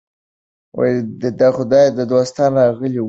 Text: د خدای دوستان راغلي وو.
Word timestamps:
د 1.39 1.41
خدای 1.55 1.85
دوستان 2.11 2.49
راغلي 2.59 2.91
وو. 2.97 2.99